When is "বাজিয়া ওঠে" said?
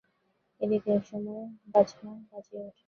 2.29-2.79